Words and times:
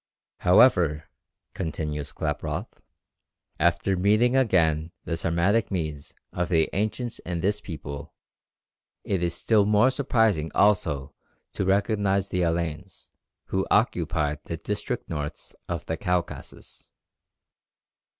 "However," 0.39 1.07
continues 1.53 2.11
Klaproth, 2.11 2.79
"after 3.59 3.95
meeting 3.95 4.35
again 4.35 4.91
the 5.05 5.15
Sarmatic 5.15 5.69
Medes 5.69 6.15
of 6.33 6.49
the 6.49 6.71
ancients 6.73 7.19
in 7.19 7.41
this 7.41 7.61
people, 7.61 8.15
it 9.03 9.21
is 9.21 9.35
still 9.35 9.63
more 9.67 9.91
surprising 9.91 10.51
also 10.55 11.13
to 11.51 11.65
recognize 11.65 12.29
the 12.29 12.41
Alains, 12.41 13.11
who 13.49 13.67
occupied 13.69 14.39
the 14.45 14.57
districts 14.57 15.07
north 15.07 15.53
of 15.69 15.85
the 15.85 15.97
Caucasus." 15.97 16.93